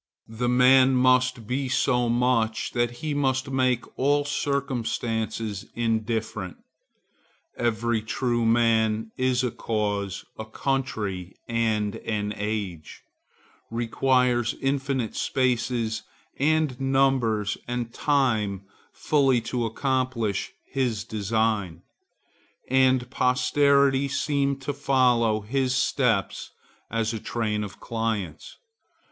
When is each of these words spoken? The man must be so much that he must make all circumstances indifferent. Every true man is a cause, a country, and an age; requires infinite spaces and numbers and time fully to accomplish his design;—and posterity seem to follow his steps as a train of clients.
The 0.33 0.49
man 0.49 0.95
must 0.95 1.45
be 1.45 1.69
so 1.69 2.09
much 2.09 2.71
that 2.71 2.89
he 3.05 3.13
must 3.13 3.51
make 3.51 3.83
all 3.99 4.25
circumstances 4.25 5.67
indifferent. 5.75 6.57
Every 7.55 8.01
true 8.01 8.43
man 8.43 9.11
is 9.15 9.43
a 9.43 9.51
cause, 9.51 10.25
a 10.39 10.45
country, 10.45 11.35
and 11.47 11.97
an 11.97 12.33
age; 12.35 13.03
requires 13.69 14.55
infinite 14.59 15.15
spaces 15.15 16.01
and 16.39 16.81
numbers 16.81 17.55
and 17.67 17.93
time 17.93 18.63
fully 18.91 19.39
to 19.41 19.67
accomplish 19.67 20.51
his 20.65 21.03
design;—and 21.03 23.07
posterity 23.11 24.07
seem 24.07 24.55
to 24.61 24.73
follow 24.73 25.41
his 25.41 25.75
steps 25.75 26.49
as 26.89 27.13
a 27.13 27.19
train 27.19 27.63
of 27.63 27.79
clients. 27.79 28.57